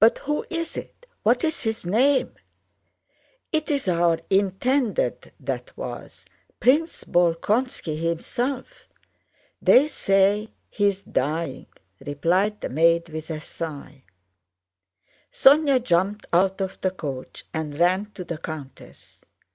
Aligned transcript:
"But 0.00 0.18
who 0.18 0.44
is 0.50 0.76
it? 0.76 1.06
What's 1.22 1.62
his 1.62 1.86
name?" 1.86 2.34
"It's 3.52 3.88
our 3.88 4.18
intended 4.28 5.32
that 5.40 5.74
was—Prince 5.78 7.04
Bolkónski 7.04 7.98
himself! 7.98 8.86
They 9.62 9.86
say 9.86 10.50
he 10.68 10.88
is 10.88 11.02
dying," 11.04 11.68
replied 12.04 12.60
the 12.60 12.68
maid 12.68 13.08
with 13.08 13.30
a 13.30 13.40
sigh. 13.40 14.02
Sónya 15.32 15.82
jumped 15.82 16.26
out 16.34 16.60
of 16.60 16.78
the 16.82 16.90
coach 16.90 17.46
and 17.54 17.78
ran 17.78 18.10
to 18.16 18.24
the 18.24 18.36
countess. 18.36 19.24